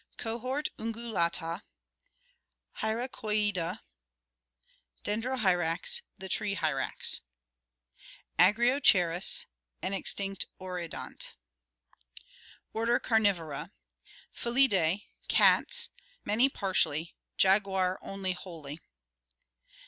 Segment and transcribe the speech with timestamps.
[0.17, 1.61] Cohort Ungulata.
[2.79, 3.81] Hyracoidea:
[5.03, 7.21] Dendrohyrax, the tree hyrax.
[8.39, 9.45] Agriochcerus,
[9.83, 11.33] an extinct orcodont.
[12.73, 13.69] Order Carnivora.
[14.35, 15.91] Feiidae, cats:
[16.25, 18.79] many partially, jaguar only wholly.